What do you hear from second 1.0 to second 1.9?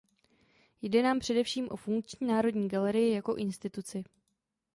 nám především o